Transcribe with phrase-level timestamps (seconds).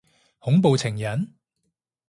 [0.39, 1.35] 恐怖情人？